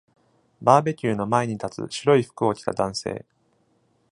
[0.63, 3.23] バーベキューの前に立つ白い服を着た男性